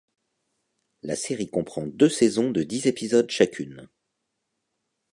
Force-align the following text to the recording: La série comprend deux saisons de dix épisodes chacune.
La 1.03 1.15
série 1.15 1.51
comprend 1.51 1.85
deux 1.85 2.09
saisons 2.09 2.49
de 2.49 2.63
dix 2.63 2.87
épisodes 2.87 3.29
chacune. 3.29 3.87